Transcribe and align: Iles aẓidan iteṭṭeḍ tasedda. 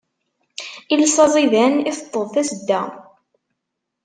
Iles 0.93 1.15
aẓidan 1.25 1.73
iteṭṭeḍ 1.89 2.25
tasedda. 2.33 2.81